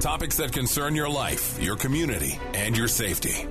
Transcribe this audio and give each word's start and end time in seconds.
Topics 0.00 0.36
that 0.36 0.52
concern 0.52 0.94
your 0.94 1.08
life, 1.08 1.60
your 1.60 1.74
community, 1.74 2.38
and 2.54 2.76
your 2.76 2.86
safety. 2.86 3.48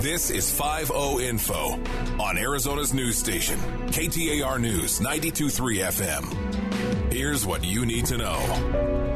This 0.00 0.30
is 0.30 0.50
5 0.50 0.90
Info 1.20 1.80
on 2.20 2.36
Arizona's 2.36 2.92
news 2.92 3.16
station, 3.16 3.56
KTAR 3.90 4.60
News 4.60 5.00
923 5.00 5.78
FM. 5.78 7.12
Here's 7.12 7.46
what 7.46 7.62
you 7.62 7.86
need 7.86 8.04
to 8.06 8.18
know. 8.18 9.12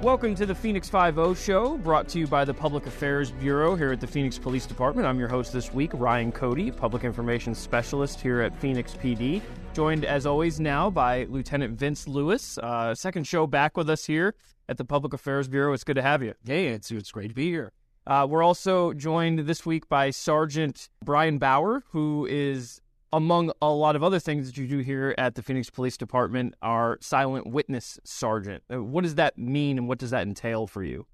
Welcome 0.00 0.34
to 0.36 0.46
the 0.46 0.54
Phoenix 0.54 0.88
5 0.88 1.38
show, 1.38 1.76
brought 1.76 2.08
to 2.08 2.18
you 2.18 2.26
by 2.26 2.46
the 2.46 2.54
Public 2.54 2.86
Affairs 2.86 3.30
Bureau 3.32 3.76
here 3.76 3.92
at 3.92 4.00
the 4.00 4.06
Phoenix 4.06 4.38
Police 4.38 4.64
Department. 4.64 5.06
I'm 5.06 5.18
your 5.18 5.28
host 5.28 5.52
this 5.52 5.72
week, 5.74 5.90
Ryan 5.92 6.32
Cody, 6.32 6.70
Public 6.70 7.04
Information 7.04 7.54
Specialist 7.54 8.22
here 8.22 8.40
at 8.40 8.58
Phoenix 8.58 8.94
PD. 8.94 9.42
Joined, 9.74 10.06
as 10.06 10.24
always, 10.24 10.58
now 10.58 10.88
by 10.88 11.24
Lieutenant 11.24 11.78
Vince 11.78 12.08
Lewis. 12.08 12.56
Uh, 12.56 12.94
second 12.94 13.26
show 13.26 13.46
back 13.46 13.76
with 13.76 13.90
us 13.90 14.06
here 14.06 14.34
at 14.72 14.78
the 14.78 14.84
Public 14.86 15.12
Affairs 15.12 15.48
Bureau. 15.48 15.74
It's 15.74 15.84
good 15.84 15.96
to 15.96 16.02
have 16.02 16.22
you. 16.22 16.32
Hey, 16.46 16.68
it's, 16.68 16.90
it's 16.90 17.12
great 17.12 17.28
to 17.28 17.34
be 17.34 17.50
here. 17.50 17.72
Uh, 18.06 18.26
we're 18.28 18.42
also 18.42 18.94
joined 18.94 19.40
this 19.40 19.66
week 19.66 19.86
by 19.86 20.08
Sergeant 20.08 20.88
Brian 21.04 21.36
Bauer, 21.38 21.84
who 21.90 22.26
is 22.28 22.80
among 23.12 23.52
a 23.60 23.68
lot 23.68 23.96
of 23.96 24.02
other 24.02 24.18
things 24.18 24.46
that 24.46 24.56
you 24.56 24.66
do 24.66 24.78
here 24.78 25.14
at 25.18 25.34
the 25.34 25.42
Phoenix 25.42 25.68
Police 25.68 25.98
Department, 25.98 26.54
our 26.62 26.96
silent 27.02 27.46
witness 27.46 28.00
sergeant. 28.02 28.64
Uh, 28.72 28.82
what 28.82 29.04
does 29.04 29.16
that 29.16 29.36
mean 29.36 29.76
and 29.76 29.88
what 29.88 29.98
does 29.98 30.10
that 30.10 30.22
entail 30.26 30.66
for 30.66 30.82
you? 30.82 31.06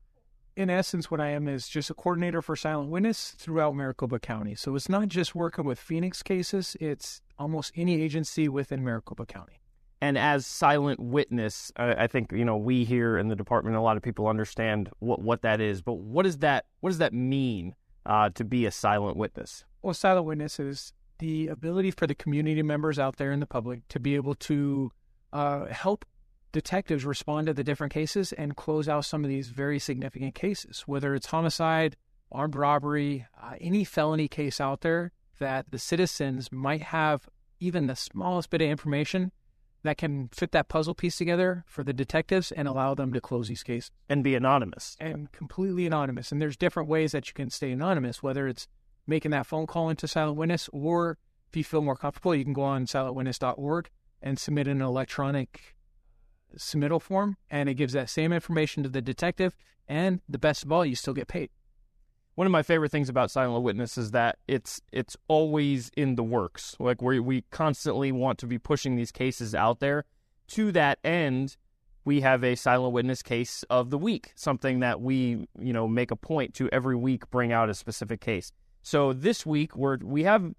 In 0.57 0.71
essence, 0.71 1.11
what 1.11 1.21
I 1.21 1.31
am 1.31 1.49
is 1.49 1.69
just 1.69 1.91
a 1.91 1.95
coordinator 1.95 2.41
for 2.41 2.55
silent 2.55 2.91
witness 2.91 3.33
throughout 3.33 3.75
Maricopa 3.75 4.21
County. 4.21 4.55
So 4.55 4.77
it's 4.77 4.89
not 4.89 5.09
just 5.09 5.35
working 5.35 5.65
with 5.65 5.81
Phoenix 5.81 6.23
cases, 6.23 6.77
it's 6.81 7.23
almost 7.37 7.73
any 7.75 8.01
agency 8.01 8.49
within 8.49 8.85
Maricopa 8.85 9.27
County. 9.27 9.61
And 10.01 10.17
as 10.17 10.47
silent 10.47 11.01
witness, 11.01 11.73
I 11.77 12.07
think 12.07 12.31
you 12.33 12.45
know 12.45 12.57
we 12.57 12.85
here 12.85 13.19
in 13.19 13.29
the 13.29 13.37
department, 13.37 13.77
a 13.77 13.81
lot 13.81 13.97
of 13.97 14.03
people 14.03 14.29
understand 14.29 14.91
what, 15.01 15.21
what 15.21 15.43
that 15.43 15.61
is. 15.61 15.83
But 15.83 15.95
what 15.95 16.23
does 16.23 16.39
that 16.39 16.67
what 16.81 16.91
does 16.91 16.99
that 16.99 17.13
mean 17.13 17.75
uh, 18.07 18.31
to 18.31 18.45
be 18.45 18.65
a 18.65 18.71
silent 18.71 19.17
witness? 19.17 19.65
Well, 19.83 19.95
silent 19.95 20.27
witness 20.27 20.61
is 20.61 20.93
the 21.19 21.49
ability 21.49 21.91
for 21.91 22.07
the 22.07 22.15
community 22.15 22.63
members 22.63 22.99
out 22.99 23.17
there 23.17 23.33
in 23.33 23.41
the 23.41 23.47
public 23.47 23.87
to 23.89 23.99
be 23.99 24.15
able 24.15 24.35
to 24.35 24.93
uh, 25.33 25.67
help 25.67 26.05
detectives 26.53 27.05
respond 27.05 27.47
to 27.47 27.55
the 27.55 27.65
different 27.65 27.93
cases 27.93 28.33
and 28.33 28.57
close 28.57 28.89
out 28.89 29.05
some 29.05 29.25
of 29.25 29.29
these 29.29 29.49
very 29.49 29.79
significant 29.79 30.35
cases, 30.35 30.83
whether 30.87 31.15
it's 31.15 31.27
homicide, 31.27 31.97
armed 32.33 32.57
robbery, 32.57 33.27
uh, 33.43 33.55
any 33.61 33.85
felony 33.85 34.29
case 34.29 34.61
out 34.61 34.81
there 34.81 35.13
that 35.39 35.71
the 35.71 35.79
citizens 35.79 36.51
might 36.51 36.83
have 36.83 37.29
even 37.61 37.87
the 37.87 37.97
smallest 37.97 38.51
bit 38.51 38.63
of 38.63 38.69
information 38.69 39.33
that 39.83 39.99
can 39.99 40.29
fit 40.33 40.53
that 40.53 40.69
puzzle 40.69 40.95
piece 40.95 41.17
together 41.17 41.65
for 41.67 41.85
the 41.85 41.93
detectives 41.93 42.51
and 42.53 42.67
allow 42.67 42.95
them 42.95 43.13
to 43.13 43.21
close 43.21 43.49
these 43.49 43.63
cases. 43.63 43.91
And 44.09 44.25
be 44.25 44.35
anonymous. 44.35 44.97
And 45.01 45.31
completely 45.33 45.87
anonymous. 45.87 46.33
And 46.33 46.43
there's 46.43 46.57
different 46.57 46.89
ways 46.89 47.13
that 47.13 47.29
you 47.29 47.35
can 47.35 47.51
stay 47.51 47.71
anonymous, 47.71 48.23
whether 48.23 48.49
it's 48.49 48.67
making 49.07 49.31
that 49.31 49.47
phone 49.47 49.67
call 49.67 49.89
into 49.89 50.09
Silent 50.09 50.37
Witness, 50.37 50.69
or 50.73 51.19
if 51.49 51.57
you 51.57 51.65
feel 51.65 51.81
more 51.81 51.97
comfortable, 51.97 52.35
you 52.35 52.45
can 52.45 52.53
go 52.53 52.63
on 52.63 52.87
silentwitness.org 52.87 53.89
and 54.21 54.39
submit 54.39 54.69
an 54.69 54.83
electronic 54.83 55.77
submittal 56.57 57.01
form, 57.01 57.37
and 57.51 57.69
it 57.69 57.75
gives 57.75 57.93
that 57.93 58.11
same 58.11 58.33
information 58.33 58.83
to 58.83 58.89
the 58.89 59.03
detective. 59.03 59.57
And 59.87 60.21
the 60.29 60.39
best 60.39 60.65
of 60.65 60.73
all, 60.73 60.85
you 60.85 60.95
still 60.95 61.15
get 61.15 61.29
paid. 61.29 61.51
One 62.39 62.47
of 62.47 62.53
my 62.53 62.63
favorite 62.63 62.93
things 62.93 63.09
about 63.09 63.33
Silent 63.33 63.65
Witness 63.65 63.99
is 63.99 64.13
that 64.13 64.39
it's 64.47 64.81
it's 64.93 65.17
always 65.27 65.91
in 65.97 66.15
the 66.15 66.23
works. 66.23 66.77
Like 66.79 67.03
we 67.03 67.19
we 67.19 67.43
constantly 67.51 68.13
want 68.13 68.39
to 68.39 68.47
be 68.47 68.59
pushing 68.59 68.95
these 68.95 69.11
cases 69.11 69.57
out 69.57 69.81
there. 69.81 70.05
To 70.51 70.71
that 70.71 71.01
end, 71.03 71.57
we 72.05 72.21
have 72.21 72.45
a 72.45 72.55
silent 72.55 72.93
witness 72.93 73.25
case 73.25 73.65
of 73.69 73.91
the 73.91 73.99
week, 73.99 74.31
something 74.37 74.79
that 74.79 75.01
we, 75.01 75.49
you 75.59 75.73
know, 75.73 75.89
make 75.89 76.13
a 76.13 76.17
point 76.17 76.55
to 76.55 76.69
every 76.71 76.95
week 76.95 77.29
bring 77.29 77.51
out 77.51 77.71
a 77.71 77.75
specific 77.75 78.21
case. 78.21 78.53
So 78.83 79.13
this 79.13 79.45
week 79.45 79.75
we're 79.75 79.97
we 79.97 80.23
have 80.23 80.53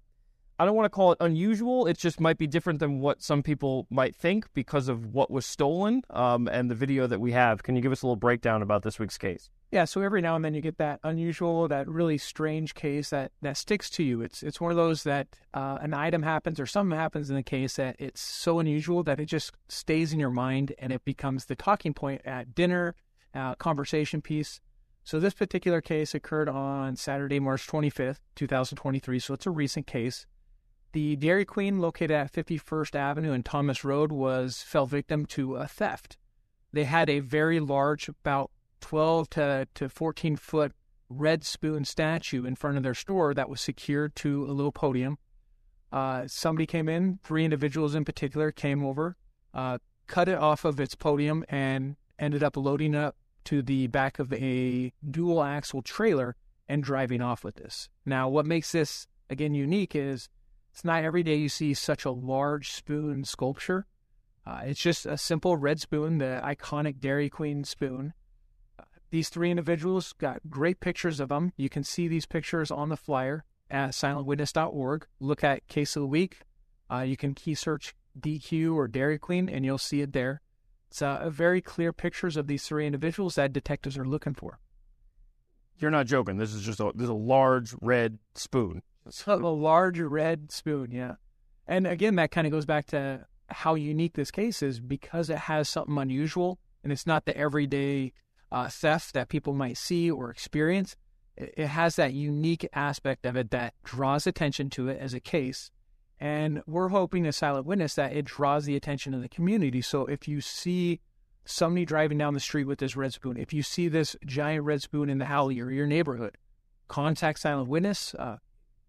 I 0.60 0.66
don't 0.66 0.74
want 0.74 0.84
to 0.84 0.90
call 0.90 1.12
it 1.12 1.18
unusual. 1.22 1.86
It 1.86 1.96
just 1.96 2.20
might 2.20 2.36
be 2.36 2.46
different 2.46 2.80
than 2.80 3.00
what 3.00 3.22
some 3.22 3.42
people 3.42 3.86
might 3.88 4.14
think 4.14 4.44
because 4.52 4.88
of 4.88 5.06
what 5.06 5.30
was 5.30 5.46
stolen 5.46 6.02
um, 6.10 6.48
and 6.48 6.70
the 6.70 6.74
video 6.74 7.06
that 7.06 7.18
we 7.18 7.32
have. 7.32 7.62
Can 7.62 7.76
you 7.76 7.80
give 7.80 7.92
us 7.92 8.02
a 8.02 8.06
little 8.06 8.14
breakdown 8.14 8.60
about 8.60 8.82
this 8.82 8.98
week's 8.98 9.16
case? 9.16 9.48
Yeah, 9.70 9.86
so 9.86 10.02
every 10.02 10.20
now 10.20 10.36
and 10.36 10.44
then 10.44 10.52
you 10.52 10.60
get 10.60 10.76
that 10.76 11.00
unusual, 11.02 11.66
that 11.68 11.88
really 11.88 12.18
strange 12.18 12.74
case 12.74 13.08
that, 13.08 13.32
that 13.40 13.56
sticks 13.56 13.88
to 13.88 14.02
you. 14.02 14.20
It's 14.20 14.42
it's 14.42 14.60
one 14.60 14.70
of 14.70 14.76
those 14.76 15.02
that 15.04 15.28
uh, 15.54 15.78
an 15.80 15.94
item 15.94 16.24
happens 16.24 16.60
or 16.60 16.66
something 16.66 16.98
happens 16.98 17.30
in 17.30 17.36
the 17.36 17.42
case 17.42 17.76
that 17.76 17.96
it's 17.98 18.20
so 18.20 18.58
unusual 18.58 19.02
that 19.04 19.18
it 19.18 19.26
just 19.26 19.52
stays 19.70 20.12
in 20.12 20.20
your 20.20 20.28
mind 20.28 20.74
and 20.78 20.92
it 20.92 21.06
becomes 21.06 21.46
the 21.46 21.56
talking 21.56 21.94
point 21.94 22.20
at 22.26 22.54
dinner, 22.54 22.94
uh, 23.34 23.54
conversation 23.54 24.20
piece. 24.20 24.60
So 25.04 25.18
this 25.18 25.32
particular 25.32 25.80
case 25.80 26.14
occurred 26.14 26.50
on 26.50 26.96
Saturday, 26.96 27.40
March 27.40 27.66
25th, 27.66 28.18
2023. 28.36 29.18
So 29.18 29.32
it's 29.32 29.46
a 29.46 29.50
recent 29.50 29.86
case. 29.86 30.26
The 30.92 31.14
Dairy 31.16 31.44
Queen 31.44 31.78
located 31.78 32.10
at 32.10 32.32
51st 32.32 32.96
Avenue 32.96 33.32
and 33.32 33.44
Thomas 33.44 33.84
Road 33.84 34.10
was 34.10 34.62
fell 34.62 34.86
victim 34.86 35.24
to 35.26 35.56
a 35.56 35.68
theft. 35.68 36.16
They 36.72 36.84
had 36.84 37.08
a 37.08 37.20
very 37.20 37.60
large, 37.60 38.08
about 38.08 38.50
12 38.80 39.30
to, 39.30 39.68
to 39.74 39.88
14 39.88 40.36
foot 40.36 40.72
red 41.08 41.44
spoon 41.44 41.84
statue 41.84 42.44
in 42.44 42.56
front 42.56 42.76
of 42.76 42.82
their 42.82 42.94
store 42.94 43.34
that 43.34 43.48
was 43.48 43.60
secured 43.60 44.16
to 44.16 44.44
a 44.46 44.52
little 44.52 44.72
podium. 44.72 45.18
Uh, 45.92 46.24
somebody 46.26 46.66
came 46.66 46.88
in, 46.88 47.18
three 47.22 47.44
individuals 47.44 47.94
in 47.94 48.04
particular 48.04 48.50
came 48.50 48.84
over, 48.84 49.16
uh, 49.54 49.78
cut 50.06 50.28
it 50.28 50.38
off 50.38 50.64
of 50.64 50.80
its 50.80 50.94
podium, 50.94 51.44
and 51.48 51.96
ended 52.18 52.42
up 52.42 52.56
loading 52.56 52.94
up 52.94 53.16
to 53.44 53.62
the 53.62 53.86
back 53.88 54.18
of 54.18 54.32
a 54.32 54.92
dual 55.08 55.42
axle 55.42 55.82
trailer 55.82 56.36
and 56.68 56.82
driving 56.82 57.20
off 57.20 57.42
with 57.42 57.56
this. 57.56 57.88
Now, 58.04 58.28
what 58.28 58.46
makes 58.46 58.72
this 58.72 59.06
again 59.28 59.54
unique 59.54 59.94
is 59.94 60.28
it's 60.72 60.84
not 60.84 61.04
every 61.04 61.22
day 61.22 61.36
you 61.36 61.48
see 61.48 61.74
such 61.74 62.04
a 62.04 62.10
large 62.10 62.70
spoon 62.70 63.24
sculpture. 63.24 63.86
Uh, 64.46 64.62
it's 64.64 64.80
just 64.80 65.06
a 65.06 65.18
simple 65.18 65.56
red 65.56 65.80
spoon, 65.80 66.18
the 66.18 66.40
iconic 66.42 67.00
Dairy 67.00 67.28
Queen 67.28 67.64
spoon. 67.64 68.14
Uh, 68.78 68.84
these 69.10 69.28
three 69.28 69.50
individuals 69.50 70.12
got 70.14 70.40
great 70.48 70.80
pictures 70.80 71.20
of 71.20 71.28
them. 71.28 71.52
You 71.56 71.68
can 71.68 71.84
see 71.84 72.08
these 72.08 72.26
pictures 72.26 72.70
on 72.70 72.88
the 72.88 72.96
flyer 72.96 73.44
at 73.70 73.90
silentwitness.org. 73.90 75.06
Look 75.20 75.44
at 75.44 75.68
Case 75.68 75.96
of 75.96 76.00
the 76.02 76.06
Week. 76.06 76.40
Uh, 76.90 77.00
you 77.00 77.16
can 77.16 77.34
key 77.34 77.54
search 77.54 77.94
DQ 78.18 78.74
or 78.74 78.88
Dairy 78.88 79.18
Queen, 79.18 79.48
and 79.48 79.64
you'll 79.64 79.78
see 79.78 80.00
it 80.00 80.12
there. 80.12 80.40
It's 80.90 81.02
uh, 81.02 81.30
very 81.30 81.60
clear 81.60 81.92
pictures 81.92 82.36
of 82.36 82.48
these 82.48 82.64
three 82.64 82.86
individuals 82.86 83.36
that 83.36 83.52
detectives 83.52 83.96
are 83.96 84.04
looking 84.04 84.34
for. 84.34 84.58
You're 85.78 85.92
not 85.92 86.06
joking. 86.06 86.36
This 86.36 86.52
is 86.52 86.62
just 86.62 86.80
a 86.80 86.90
this 86.94 87.04
is 87.04 87.10
a 87.10 87.14
large 87.14 87.74
red 87.80 88.18
spoon. 88.34 88.82
It's 89.06 89.26
a 89.26 89.36
large 89.36 89.98
red 89.98 90.52
spoon, 90.52 90.90
yeah. 90.90 91.14
And 91.66 91.86
again, 91.86 92.16
that 92.16 92.30
kind 92.30 92.46
of 92.46 92.52
goes 92.52 92.66
back 92.66 92.86
to 92.86 93.26
how 93.48 93.74
unique 93.74 94.14
this 94.14 94.30
case 94.30 94.62
is 94.62 94.80
because 94.80 95.30
it 95.30 95.38
has 95.38 95.68
something 95.68 95.98
unusual 95.98 96.58
and 96.82 96.92
it's 96.92 97.06
not 97.06 97.24
the 97.24 97.36
everyday 97.36 98.12
uh, 98.52 98.68
theft 98.68 99.14
that 99.14 99.28
people 99.28 99.52
might 99.52 99.76
see 99.76 100.10
or 100.10 100.30
experience. 100.30 100.96
It, 101.36 101.54
it 101.56 101.66
has 101.68 101.96
that 101.96 102.12
unique 102.12 102.68
aspect 102.72 103.26
of 103.26 103.36
it 103.36 103.50
that 103.50 103.74
draws 103.84 104.26
attention 104.26 104.70
to 104.70 104.88
it 104.88 104.98
as 105.00 105.14
a 105.14 105.20
case 105.20 105.70
and 106.20 106.62
we're 106.66 106.88
hoping 106.88 107.26
as 107.26 107.36
silent 107.36 107.64
witness 107.64 107.94
that 107.94 108.12
it 108.12 108.26
draws 108.26 108.66
the 108.66 108.76
attention 108.76 109.14
of 109.14 109.22
the 109.22 109.28
community. 109.28 109.80
So 109.80 110.04
if 110.04 110.28
you 110.28 110.42
see 110.42 111.00
somebody 111.46 111.86
driving 111.86 112.18
down 112.18 112.34
the 112.34 112.40
street 112.40 112.64
with 112.66 112.78
this 112.78 112.94
red 112.94 113.14
spoon, 113.14 113.38
if 113.38 113.54
you 113.54 113.62
see 113.62 113.88
this 113.88 114.14
giant 114.26 114.64
red 114.64 114.82
spoon 114.82 115.08
in 115.08 115.18
the 115.18 115.28
alley 115.28 115.58
or 115.60 115.70
your 115.70 115.86
neighborhood, 115.86 116.36
contact 116.88 117.38
silent 117.38 117.68
witness. 117.68 118.14
Uh, 118.14 118.36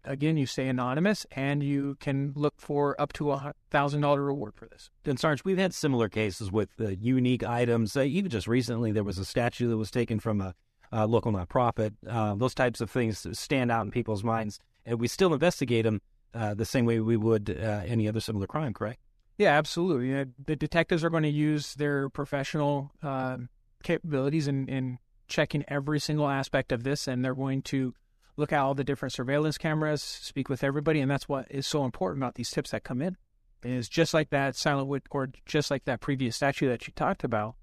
again, 0.04 0.36
you 0.36 0.46
stay 0.46 0.68
anonymous 0.68 1.26
and 1.32 1.62
you 1.62 1.96
can 2.00 2.32
look 2.34 2.54
for 2.58 3.00
up 3.00 3.12
to 3.14 3.32
a 3.32 3.54
thousand 3.70 4.00
dollar 4.00 4.22
reward 4.22 4.54
for 4.54 4.66
this. 4.66 4.90
And 5.04 5.18
Sarge, 5.18 5.44
we've 5.44 5.58
had 5.58 5.74
similar 5.74 6.08
cases 6.08 6.50
with 6.50 6.70
uh, 6.80 6.88
unique 6.88 7.44
items. 7.44 7.96
Uh, 7.96 8.02
even 8.02 8.30
just 8.30 8.46
recently, 8.46 8.92
there 8.92 9.04
was 9.04 9.18
a 9.18 9.24
statue 9.24 9.68
that 9.68 9.76
was 9.76 9.90
taken 9.90 10.20
from 10.20 10.40
a, 10.40 10.54
a 10.90 11.06
local 11.06 11.32
nonprofit. 11.32 11.94
Uh, 12.08 12.34
those 12.34 12.54
types 12.54 12.80
of 12.80 12.90
things 12.90 13.26
stand 13.38 13.70
out 13.70 13.84
in 13.84 13.90
people's 13.90 14.24
minds, 14.24 14.58
and 14.84 15.00
we 15.00 15.08
still 15.08 15.32
investigate 15.32 15.84
them 15.84 16.00
uh, 16.34 16.54
the 16.54 16.64
same 16.64 16.84
way 16.84 17.00
we 17.00 17.16
would 17.16 17.50
uh, 17.50 17.82
any 17.86 18.08
other 18.08 18.20
similar 18.20 18.46
crime, 18.46 18.72
correct? 18.72 19.00
Yeah, 19.38 19.56
absolutely. 19.56 20.08
You 20.08 20.14
know, 20.14 20.24
the 20.46 20.56
detectives 20.56 21.02
are 21.04 21.10
going 21.10 21.22
to 21.22 21.28
use 21.28 21.74
their 21.74 22.08
professional 22.08 22.92
uh, 23.02 23.38
capabilities 23.82 24.46
in, 24.46 24.68
in 24.68 24.98
checking 25.26 25.64
every 25.68 25.98
single 25.98 26.28
aspect 26.28 26.72
of 26.72 26.84
this, 26.84 27.08
and 27.08 27.24
they're 27.24 27.34
going 27.34 27.62
to 27.62 27.94
look 28.36 28.52
at 28.52 28.60
all 28.60 28.74
the 28.74 28.84
different 28.84 29.12
surveillance 29.12 29.58
cameras, 29.58 30.02
speak 30.02 30.48
with 30.48 30.64
everybody, 30.64 31.00
and 31.00 31.10
that's 31.10 31.28
what 31.28 31.46
is 31.50 31.66
so 31.66 31.84
important 31.84 32.22
about 32.22 32.34
these 32.34 32.50
tips 32.50 32.70
that 32.70 32.84
come 32.84 33.02
in. 33.02 33.16
Is 33.64 33.88
just 33.88 34.12
like 34.12 34.30
that 34.30 34.56
silent 34.56 34.88
wood, 34.88 35.02
or 35.10 35.28
just 35.46 35.70
like 35.70 35.84
that 35.84 36.00
previous 36.00 36.34
statue 36.34 36.68
that 36.68 36.86
you 36.86 36.92
talked 36.96 37.22
about. 37.22 37.54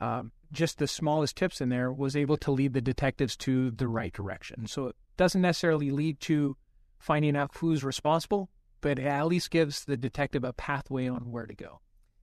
Um, 0.00 0.32
just 0.52 0.78
the 0.78 0.86
smallest 0.86 1.36
tips 1.36 1.60
in 1.60 1.70
there 1.70 1.90
was 1.92 2.16
able 2.16 2.36
to 2.38 2.50
lead 2.50 2.74
the 2.74 2.80
detectives 2.80 3.36
to 3.38 3.70
the 3.70 3.88
right 3.88 4.12
direction. 4.12 4.66
So 4.66 4.88
it 4.88 4.96
doesn't 5.16 5.40
necessarily 5.40 5.90
lead 5.90 6.20
to 6.20 6.56
finding 6.98 7.36
out 7.36 7.56
who's 7.56 7.82
responsible, 7.82 8.50
but 8.80 8.98
it 8.98 9.06
at 9.06 9.26
least 9.26 9.50
gives 9.50 9.84
the 9.84 9.96
detective 9.96 10.44
a 10.44 10.52
pathway 10.52 11.08
on 11.08 11.30
where 11.30 11.46
to 11.46 11.54
go. 11.54 11.80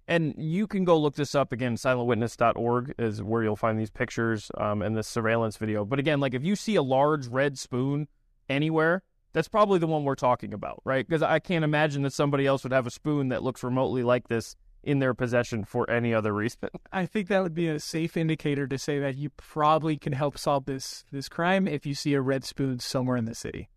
And 0.07 0.35
you 0.37 0.67
can 0.67 0.85
go 0.85 0.99
look 0.99 1.15
this 1.15 1.33
up 1.33 1.51
again. 1.51 1.75
Silentwitness.org 1.75 2.93
is 2.99 3.23
where 3.23 3.43
you'll 3.43 3.55
find 3.55 3.79
these 3.79 3.89
pictures 3.89 4.51
um, 4.57 4.81
and 4.81 4.95
this 4.95 5.07
surveillance 5.07 5.57
video. 5.57 5.83
But 5.83 5.99
again, 5.99 6.19
like 6.19 6.33
if 6.33 6.43
you 6.43 6.55
see 6.55 6.75
a 6.75 6.83
large 6.83 7.27
red 7.27 7.57
spoon 7.57 8.07
anywhere, 8.47 9.01
that's 9.33 9.47
probably 9.47 9.79
the 9.79 9.87
one 9.87 10.03
we're 10.03 10.15
talking 10.15 10.53
about, 10.53 10.81
right? 10.85 11.07
Because 11.07 11.23
I 11.23 11.39
can't 11.39 11.65
imagine 11.65 12.03
that 12.03 12.13
somebody 12.13 12.45
else 12.45 12.63
would 12.63 12.71
have 12.71 12.87
a 12.87 12.91
spoon 12.91 13.29
that 13.29 13.43
looks 13.43 13.63
remotely 13.63 14.03
like 14.03 14.27
this 14.27 14.55
in 14.83 14.99
their 14.99 15.13
possession 15.13 15.65
for 15.65 15.89
any 15.89 16.13
other 16.13 16.33
reason. 16.33 16.69
I 16.93 17.05
think 17.05 17.27
that 17.27 17.41
would 17.43 17.55
be 17.55 17.67
a 17.67 17.79
safe 17.79 18.15
indicator 18.15 18.67
to 18.67 18.77
say 18.77 18.99
that 18.99 19.17
you 19.17 19.31
probably 19.31 19.97
can 19.97 20.13
help 20.13 20.37
solve 20.37 20.65
this 20.65 21.03
this 21.11 21.27
crime 21.27 21.67
if 21.67 21.85
you 21.85 21.95
see 21.95 22.13
a 22.13 22.21
red 22.21 22.45
spoon 22.45 22.79
somewhere 22.79 23.17
in 23.17 23.25
the 23.25 23.35
city. 23.35 23.69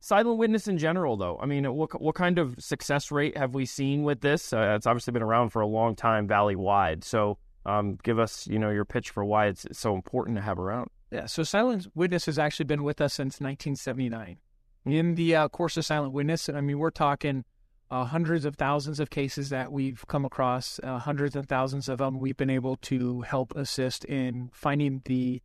Silent 0.00 0.38
witness 0.38 0.68
in 0.68 0.78
general, 0.78 1.16
though. 1.16 1.38
I 1.40 1.46
mean, 1.46 1.64
what 1.74 2.00
what 2.00 2.14
kind 2.14 2.38
of 2.38 2.54
success 2.58 3.10
rate 3.10 3.36
have 3.36 3.54
we 3.54 3.66
seen 3.66 4.04
with 4.04 4.20
this? 4.20 4.52
Uh, 4.52 4.74
it's 4.76 4.86
obviously 4.86 5.12
been 5.12 5.22
around 5.22 5.50
for 5.50 5.60
a 5.60 5.66
long 5.66 5.96
time, 5.96 6.28
valley 6.28 6.54
wide. 6.54 7.02
So, 7.02 7.38
um, 7.66 7.98
give 8.04 8.18
us, 8.18 8.46
you 8.46 8.58
know, 8.58 8.70
your 8.70 8.84
pitch 8.84 9.10
for 9.10 9.24
why 9.24 9.46
it's 9.46 9.66
so 9.72 9.94
important 9.94 10.36
to 10.36 10.42
have 10.42 10.58
around. 10.58 10.90
Yeah. 11.10 11.26
So, 11.26 11.42
silent 11.42 11.88
witness 11.94 12.26
has 12.26 12.38
actually 12.38 12.66
been 12.66 12.84
with 12.84 13.00
us 13.00 13.14
since 13.14 13.40
1979. 13.40 14.38
In 14.86 15.14
the 15.16 15.34
uh, 15.34 15.48
course 15.48 15.76
of 15.76 15.84
silent 15.84 16.12
witness, 16.12 16.48
I 16.48 16.60
mean, 16.60 16.78
we're 16.78 16.90
talking 16.90 17.44
uh, 17.90 18.04
hundreds 18.04 18.44
of 18.44 18.56
thousands 18.56 19.00
of 19.00 19.10
cases 19.10 19.50
that 19.50 19.72
we've 19.72 20.06
come 20.06 20.24
across, 20.24 20.78
uh, 20.82 20.98
hundreds 20.98 21.34
of 21.34 21.46
thousands 21.46 21.88
of 21.88 21.98
them 21.98 22.18
we've 22.18 22.36
been 22.36 22.50
able 22.50 22.76
to 22.76 23.22
help 23.22 23.54
assist 23.56 24.04
in 24.04 24.50
finding 24.52 25.02
the 25.06 25.42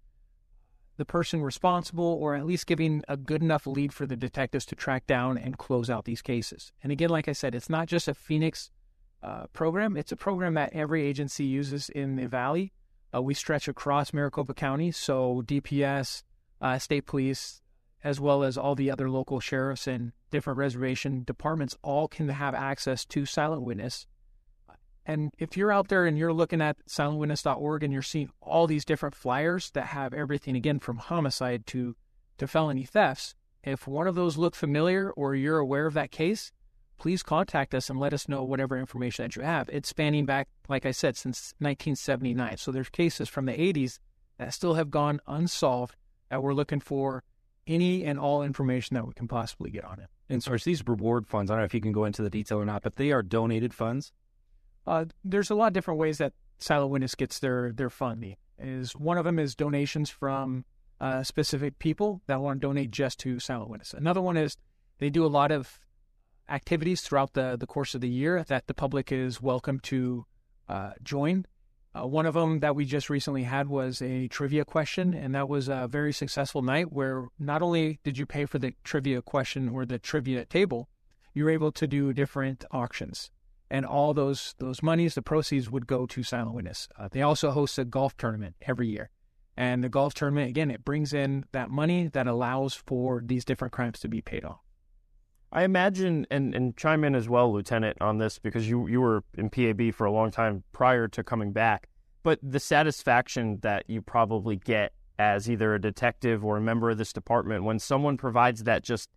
the 0.98 1.06
person 1.06 1.42
responsible 1.42 2.18
or 2.22 2.36
at 2.36 2.46
least 2.46 2.68
giving 2.68 3.04
a 3.08 3.18
good 3.18 3.42
enough 3.42 3.66
lead 3.66 3.94
for 3.94 4.06
the 4.06 4.16
detectives 4.16 4.66
to 4.68 4.76
track 4.76 5.08
down 5.08 5.38
and 5.38 5.58
close 5.58 5.90
out 5.90 6.06
these 6.06 6.22
cases. 6.22 6.72
And 6.84 6.92
again, 6.92 7.10
like 7.10 7.28
I 7.28 7.34
said, 7.34 7.56
it's 7.56 7.70
not 7.70 7.88
just 7.88 8.08
a 8.08 8.14
Phoenix 8.14 8.70
uh, 9.22 9.48
program, 9.54 9.98
it's 9.98 10.12
a 10.12 10.18
program 10.18 10.54
that 10.56 10.74
every 10.74 11.04
agency 11.04 11.46
uses 11.46 11.90
in 11.90 12.18
the 12.18 12.28
Valley. 12.28 12.74
Uh, 13.16 13.22
we 13.22 13.34
stretch 13.34 13.68
across 13.68 14.14
Maricopa 14.14 14.54
County, 14.54 14.92
so 14.92 15.44
DPS, 15.46 16.24
uh, 16.62 16.78
state 16.78 17.06
police, 17.06 17.62
as 18.04 18.20
well 18.20 18.44
as 18.44 18.58
all 18.58 18.76
the 18.76 18.92
other 18.92 19.10
local 19.10 19.40
sheriffs 19.40 19.88
and 19.88 20.12
different 20.30 20.58
reservation 20.58 21.24
departments 21.24 21.78
all 21.84 22.08
can 22.08 22.28
have 22.28 22.54
access 22.54 23.06
to 23.06 23.26
Silent 23.26 23.62
Witness 23.62 24.08
and 25.06 25.34
if 25.38 25.58
you're 25.58 25.72
out 25.72 25.90
there 25.90 26.06
and 26.06 26.18
you're 26.18 26.34
looking 26.34 26.62
at 26.62 26.78
silentwitness.org 26.88 27.84
and 27.84 27.92
you're 27.92 28.02
seeing 28.02 28.30
all 28.42 28.68
these 28.68 28.86
different 28.86 29.16
flyers 29.16 29.72
that 29.72 29.88
have 29.88 30.14
everything 30.14 30.56
again 30.56 30.80
from 30.80 30.98
homicide 30.98 31.66
to 31.68 31.96
to 32.38 32.48
felony 32.48 32.84
thefts, 32.84 33.36
if 33.64 33.88
one 33.88 34.08
of 34.08 34.16
those 34.16 34.38
look 34.38 34.56
familiar 34.56 35.12
or 35.12 35.36
you're 35.36 35.60
aware 35.60 35.86
of 35.86 35.94
that 35.94 36.12
case, 36.12 36.52
please 36.98 37.22
contact 37.22 37.74
us 37.76 37.90
and 37.90 38.00
let 38.00 38.14
us 38.14 38.28
know 38.28 38.44
whatever 38.44 38.78
information 38.78 39.24
that 39.24 39.36
you 39.36 39.42
have. 39.42 39.70
It's 39.70 39.90
spanning 39.90 40.26
back, 40.26 40.48
like 40.68 40.86
I 40.86 40.92
said, 40.92 41.16
since 41.18 41.54
1979. 41.60 42.58
So 42.58 42.72
there's 42.72 42.90
cases 42.90 43.30
from 43.30 43.46
the 43.46 43.54
80s 43.54 44.00
that 44.38 44.54
still 44.54 44.76
have 44.76 44.90
gone 44.90 45.20
unsolved 45.28 45.96
that 46.30 46.42
we're 46.42 46.54
looking 46.54 46.80
for 46.80 47.24
any 47.68 48.04
and 48.04 48.20
all 48.20 48.42
information 48.42 48.96
that 48.96 49.06
we 49.06 49.14
can 49.14 49.28
possibly 49.28 49.70
get 49.70 49.86
on 49.86 50.00
it. 50.00 50.08
And 50.30 50.42
so 50.42 50.56
these 50.58 50.86
reward 50.88 51.28
funds, 51.28 51.52
I 51.52 51.56
don't 51.56 51.62
know 51.62 51.66
if 51.66 51.74
you 51.74 51.82
can 51.82 51.92
go 51.92 52.06
into 52.06 52.22
the 52.22 52.30
detail 52.30 52.60
or 52.60 52.66
not, 52.66 52.84
but 52.84 52.96
they 52.96 53.12
are 53.12 53.22
donated 53.22 53.74
funds. 53.74 54.12
Uh, 54.86 55.06
there's 55.24 55.50
a 55.50 55.56
lot 55.56 55.68
of 55.68 55.74
different 55.74 56.00
ways 56.00 56.18
that 56.18 56.34
Silent 56.60 56.92
Witness 56.92 57.16
gets 57.16 57.40
their 57.40 57.72
their 57.72 57.90
funding. 57.90 58.36
Is 58.60 58.96
one 58.96 59.18
of 59.18 59.26
them 59.26 59.40
is 59.40 59.56
donations 59.56 60.10
from 60.10 60.66
uh, 61.02 61.24
specific 61.24 61.80
people 61.80 62.22
that 62.28 62.40
want 62.40 62.62
to 62.62 62.68
donate 62.68 62.92
just 62.92 63.20
to 63.20 63.40
Silent 63.40 63.70
Witness. 63.70 63.94
Another 63.94 64.22
one 64.22 64.38
is 64.38 64.58
they 65.00 65.10
do 65.10 65.26
a 65.26 65.28
lot 65.28 65.52
of 65.52 65.80
activities 66.50 67.02
throughout 67.02 67.34
the 67.34 67.58
the 67.58 67.68
course 67.68 67.96
of 67.96 68.02
the 68.02 68.10
year 68.10 68.44
that 68.44 68.68
the 68.68 68.74
public 68.74 69.12
is 69.12 69.42
welcome 69.42 69.80
to 69.82 70.26
uh, 70.70 70.92
join. 71.02 71.46
Uh, 71.96 72.08
one 72.08 72.26
of 72.26 72.34
them 72.34 72.60
that 72.62 72.76
we 72.76 72.86
just 72.86 73.10
recently 73.10 73.44
had 73.44 73.68
was 73.68 74.02
a 74.02 74.28
trivia 74.28 74.66
question, 74.66 75.14
and 75.14 75.36
that 75.36 75.48
was 75.48 75.68
a 75.68 75.88
very 75.88 76.12
successful 76.12 76.64
night 76.64 76.92
where 76.92 77.28
not 77.38 77.62
only 77.62 78.00
did 78.04 78.18
you 78.18 78.26
pay 78.26 78.46
for 78.46 78.58
the 78.58 78.74
trivia 78.84 79.22
question 79.22 79.70
or 79.70 79.86
the 79.86 80.00
trivia 80.00 80.44
table, 80.44 80.90
you 81.36 81.44
were 81.44 81.52
able 81.52 81.72
to 81.72 81.86
do 81.86 82.12
different 82.12 82.66
auctions 82.72 83.30
and 83.74 83.88
all 83.88 84.14
those 84.14 84.54
those 84.60 84.84
monies, 84.84 85.16
the 85.16 85.24
proceeds 85.24 85.70
would 85.70 85.88
go 85.88 86.06
to 86.06 86.22
Silent 86.22 86.54
Witness. 86.54 86.88
Uh, 86.98 87.10
they 87.12 87.24
also 87.24 87.50
host 87.50 87.80
a 87.80 87.84
golf 87.84 88.16
tournament 88.16 88.56
every 88.62 88.88
year, 88.88 89.10
and 89.58 89.84
the 89.84 89.90
golf 89.90 90.14
tournament 90.14 90.48
again 90.48 90.70
it 90.70 90.86
brings 90.86 91.12
in 91.12 91.46
that 91.54 91.72
money 91.72 92.08
that 92.08 92.28
allows 92.28 92.76
for 92.76 93.22
these 93.26 93.44
different 93.44 93.74
crimes 93.74 94.00
to 94.00 94.08
be 94.08 94.22
paid 94.22 94.46
off. 94.46 94.60
I 95.52 95.64
imagine, 95.64 96.26
and, 96.32 96.56
and 96.56 96.78
chime 96.78 97.04
in 97.04 97.14
as 97.16 97.28
well, 97.28 97.52
Lieutenant, 97.52 97.98
on 98.00 98.20
this 98.20 98.38
because 98.38 98.70
you 98.70 98.88
you 98.88 99.02
were 99.02 99.24
in 99.38 99.50
PAB 99.50 99.92
for 99.94 100.06
a 100.06 100.12
long 100.12 100.30
time 100.30 100.64
prior 100.72 101.08
to 101.08 101.24
coming 101.24 101.52
back. 101.52 101.90
But 102.22 102.40
the 102.44 102.60
satisfaction 102.60 103.58
that 103.64 103.86
you 103.88 104.02
probably 104.04 104.56
get 104.56 104.94
as 105.18 105.50
either 105.50 105.74
a 105.74 105.82
detective 105.82 106.46
or 106.46 106.58
a 106.58 106.62
member 106.62 106.92
of 106.92 106.98
this 106.98 107.12
department 107.12 107.64
when 107.64 107.80
someone 107.80 108.18
provides 108.18 108.64
that 108.64 108.84
just 108.84 109.10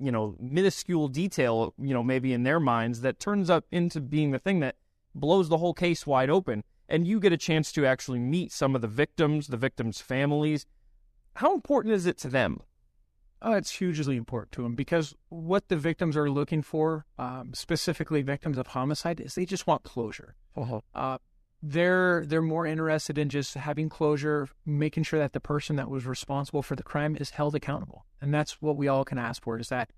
you 0.00 0.12
know, 0.12 0.36
minuscule 0.40 1.08
detail, 1.08 1.74
you 1.78 1.94
know, 1.94 2.02
maybe 2.02 2.32
in 2.32 2.42
their 2.42 2.60
minds 2.60 3.00
that 3.02 3.18
turns 3.18 3.50
up 3.50 3.64
into 3.70 4.00
being 4.00 4.30
the 4.30 4.38
thing 4.38 4.60
that 4.60 4.76
blows 5.14 5.48
the 5.48 5.58
whole 5.58 5.74
case 5.74 6.06
wide 6.06 6.30
open. 6.30 6.62
And 6.88 7.06
you 7.06 7.20
get 7.20 7.32
a 7.32 7.36
chance 7.36 7.70
to 7.72 7.84
actually 7.84 8.18
meet 8.18 8.52
some 8.52 8.74
of 8.74 8.80
the 8.80 8.88
victims, 8.88 9.48
the 9.48 9.56
victims' 9.56 10.00
families. 10.00 10.64
How 11.34 11.54
important 11.54 11.94
is 11.94 12.06
it 12.06 12.16
to 12.18 12.28
them? 12.28 12.60
Oh, 13.40 13.52
it's 13.52 13.70
hugely 13.70 14.16
important 14.16 14.52
to 14.52 14.62
them 14.62 14.74
because 14.74 15.14
what 15.28 15.68
the 15.68 15.76
victims 15.76 16.16
are 16.16 16.30
looking 16.30 16.62
for, 16.62 17.06
um, 17.18 17.52
specifically 17.54 18.22
victims 18.22 18.58
of 18.58 18.68
homicide, 18.68 19.20
is 19.20 19.34
they 19.34 19.44
just 19.44 19.66
want 19.66 19.84
closure. 19.84 20.34
Uh-huh. 20.56 20.80
Uh, 20.94 21.18
they're 21.62 22.24
they're 22.26 22.42
more 22.42 22.66
interested 22.66 23.18
in 23.18 23.28
just 23.28 23.54
having 23.54 23.88
closure, 23.88 24.48
making 24.64 25.02
sure 25.02 25.18
that 25.18 25.32
the 25.32 25.40
person 25.40 25.76
that 25.76 25.90
was 25.90 26.06
responsible 26.06 26.62
for 26.62 26.76
the 26.76 26.82
crime 26.82 27.16
is 27.16 27.30
held 27.30 27.54
accountable, 27.54 28.04
and 28.20 28.32
that's 28.32 28.62
what 28.62 28.76
we 28.76 28.88
all 28.88 29.04
can 29.04 29.18
ask 29.18 29.42
for. 29.42 29.58
Is 29.58 29.68
that 29.68 29.90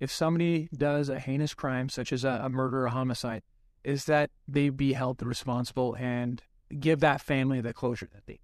if 0.00 0.10
somebody 0.10 0.68
does 0.76 1.08
a 1.08 1.20
heinous 1.20 1.54
crime 1.54 1.88
such 1.88 2.12
as 2.12 2.24
a, 2.24 2.40
a 2.44 2.48
murder 2.48 2.84
or 2.84 2.88
homicide, 2.88 3.42
is 3.84 4.06
that 4.06 4.30
they 4.48 4.70
be 4.70 4.94
held 4.94 5.22
responsible 5.22 5.94
and 5.98 6.42
give 6.80 7.00
that 7.00 7.20
family 7.20 7.60
the 7.60 7.72
closure 7.72 8.08
that 8.12 8.26
they. 8.26 8.40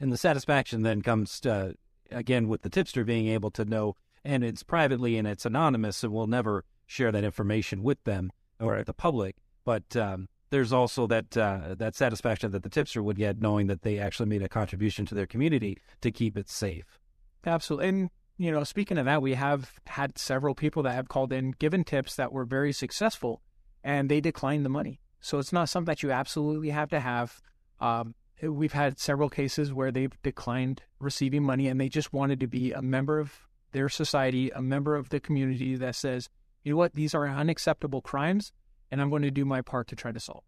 And 0.00 0.12
the 0.12 0.16
satisfaction 0.16 0.82
then 0.82 1.02
comes 1.02 1.38
to, 1.40 1.74
again 2.10 2.48
with 2.48 2.62
the 2.62 2.70
tipster 2.70 3.04
being 3.04 3.28
able 3.28 3.50
to 3.52 3.64
know, 3.64 3.94
and 4.24 4.42
it's 4.42 4.64
privately 4.64 5.16
and 5.16 5.28
it's 5.28 5.46
anonymous, 5.46 6.02
and 6.02 6.12
we'll 6.12 6.26
never 6.26 6.64
share 6.86 7.12
that 7.12 7.24
information 7.24 7.82
with 7.84 8.02
them 8.02 8.32
or 8.58 8.82
the 8.82 8.92
public, 8.92 9.36
but. 9.64 9.94
Um, 9.94 10.28
there's 10.50 10.72
also 10.72 11.06
that 11.06 11.36
uh, 11.36 11.74
that 11.78 11.94
satisfaction 11.94 12.50
that 12.52 12.62
the 12.62 12.68
tipster 12.68 13.02
would 13.02 13.16
get 13.16 13.40
knowing 13.40 13.66
that 13.66 13.82
they 13.82 13.98
actually 13.98 14.28
made 14.28 14.42
a 14.42 14.48
contribution 14.48 15.06
to 15.06 15.14
their 15.14 15.26
community 15.26 15.78
to 16.00 16.10
keep 16.10 16.36
it 16.36 16.48
safe. 16.48 16.98
Absolutely. 17.46 17.88
And 17.88 18.10
you 18.38 18.52
know, 18.52 18.62
speaking 18.64 18.98
of 18.98 19.04
that, 19.06 19.20
we 19.20 19.34
have 19.34 19.80
had 19.86 20.16
several 20.16 20.54
people 20.54 20.84
that 20.84 20.92
have 20.92 21.08
called 21.08 21.32
in, 21.32 21.52
given 21.58 21.82
tips 21.82 22.14
that 22.16 22.32
were 22.32 22.44
very 22.44 22.72
successful, 22.72 23.42
and 23.82 24.08
they 24.08 24.20
declined 24.20 24.64
the 24.64 24.70
money. 24.70 25.00
So 25.20 25.38
it's 25.38 25.52
not 25.52 25.68
something 25.68 25.90
that 25.90 26.04
you 26.04 26.12
absolutely 26.12 26.70
have 26.70 26.88
to 26.90 27.00
have. 27.00 27.40
Um, 27.80 28.14
we've 28.40 28.72
had 28.72 29.00
several 29.00 29.28
cases 29.28 29.72
where 29.72 29.90
they've 29.90 30.16
declined 30.22 30.82
receiving 31.00 31.42
money, 31.42 31.66
and 31.66 31.80
they 31.80 31.88
just 31.88 32.12
wanted 32.12 32.38
to 32.40 32.46
be 32.46 32.72
a 32.72 32.80
member 32.80 33.18
of 33.18 33.40
their 33.72 33.88
society, 33.88 34.50
a 34.50 34.62
member 34.62 34.94
of 34.94 35.08
the 35.08 35.18
community 35.18 35.74
that 35.74 35.96
says, 35.96 36.28
you 36.62 36.72
know 36.72 36.78
what, 36.78 36.94
these 36.94 37.14
are 37.14 37.28
unacceptable 37.28 38.00
crimes 38.00 38.52
and 38.90 39.00
I'm 39.00 39.10
going 39.10 39.22
to 39.22 39.30
do 39.30 39.44
my 39.44 39.62
part 39.62 39.88
to 39.88 39.96
try 39.96 40.12
to 40.12 40.20
solve. 40.20 40.44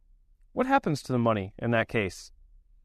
What 0.53 0.67
happens 0.67 1.03
to 1.03 1.13
the 1.13 1.19
money 1.19 1.55
in 1.59 1.71
that 1.71 1.89
case? 1.89 2.33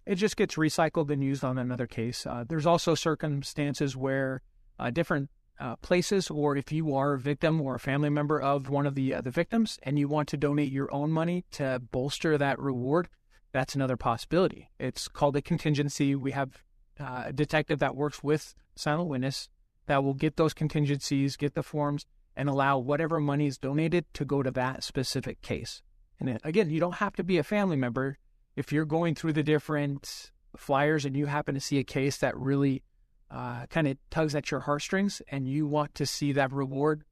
It 0.05 0.15
just 0.15 0.37
gets 0.37 0.55
recycled 0.55 1.09
and 1.09 1.23
used 1.23 1.43
on 1.43 1.57
another 1.57 1.87
case. 1.87 2.27
Uh, 2.27 2.43
there's 2.47 2.67
also 2.67 2.93
circumstances 2.93 3.97
where 3.97 4.41
uh, 4.77 4.91
different 4.91 5.29
uh, 5.59 5.75
places, 5.77 6.29
or 6.29 6.55
if 6.55 6.71
you 6.71 6.93
are 6.95 7.13
a 7.13 7.19
victim 7.19 7.61
or 7.61 7.75
a 7.75 7.79
family 7.79 8.09
member 8.09 8.39
of 8.39 8.69
one 8.69 8.85
of 8.85 8.93
the 8.93 9.15
uh, 9.15 9.21
the 9.21 9.31
victims, 9.31 9.79
and 9.83 9.97
you 9.97 10.07
want 10.07 10.27
to 10.29 10.37
donate 10.37 10.71
your 10.71 10.93
own 10.93 11.11
money 11.11 11.45
to 11.51 11.81
bolster 11.91 12.37
that 12.37 12.59
reward, 12.59 13.07
that's 13.51 13.73
another 13.73 13.97
possibility. 13.97 14.69
It's 14.79 15.07
called 15.07 15.35
a 15.37 15.41
contingency. 15.41 16.13
We 16.13 16.31
have 16.31 16.63
uh, 16.99 17.23
a 17.27 17.33
detective 17.33 17.79
that 17.79 17.95
works 17.95 18.21
with 18.21 18.53
Silent 18.75 19.09
Witness 19.09 19.49
that 19.87 20.03
will 20.03 20.13
get 20.13 20.35
those 20.35 20.53
contingencies, 20.53 21.37
get 21.37 21.55
the 21.55 21.63
forms, 21.63 22.05
and 22.35 22.49
allow 22.49 22.77
whatever 22.77 23.19
money 23.19 23.47
is 23.47 23.57
donated 23.57 24.05
to 24.13 24.25
go 24.25 24.43
to 24.43 24.51
that 24.51 24.83
specific 24.83 25.41
case. 25.41 25.81
And 26.19 26.39
again, 26.43 26.69
you 26.69 26.79
don't 26.79 26.95
have 26.95 27.15
to 27.15 27.23
be 27.23 27.37
a 27.37 27.43
family 27.43 27.75
member. 27.75 28.17
If 28.55 28.71
you're 28.71 28.85
going 28.85 29.15
through 29.15 29.33
the 29.33 29.43
different 29.43 30.31
flyers 30.55 31.05
and 31.05 31.15
you 31.15 31.25
happen 31.25 31.55
to 31.55 31.61
see 31.61 31.77
a 31.77 31.83
case 31.83 32.17
that 32.17 32.37
really 32.37 32.83
uh, 33.29 33.65
kind 33.67 33.87
of 33.87 33.97
tugs 34.09 34.35
at 34.35 34.51
your 34.51 34.61
heartstrings 34.61 35.21
and 35.27 35.47
you 35.47 35.67
want 35.67 35.95
to 35.95 36.05
see 36.05 36.31
that 36.33 36.51
reward 36.51 37.03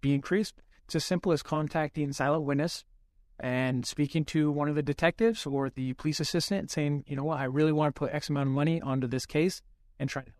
be 0.00 0.14
increased, 0.14 0.62
it's 0.84 0.96
as 0.96 1.04
simple 1.04 1.32
as 1.32 1.42
contacting 1.42 2.12
Silent 2.12 2.44
Witness 2.44 2.84
and 3.40 3.86
speaking 3.86 4.24
to 4.24 4.50
one 4.50 4.68
of 4.68 4.74
the 4.74 4.82
detectives 4.82 5.46
or 5.46 5.70
the 5.70 5.92
police 5.94 6.18
assistant 6.18 6.70
saying, 6.70 7.04
you 7.06 7.14
know 7.14 7.24
what, 7.24 7.38
I 7.38 7.44
really 7.44 7.72
want 7.72 7.94
to 7.94 7.98
put 7.98 8.12
X 8.12 8.28
amount 8.28 8.48
of 8.48 8.54
money 8.54 8.80
onto 8.80 9.06
this 9.06 9.26
case 9.26 9.62
and 9.98 10.08
try 10.08 10.22
to 10.22 10.32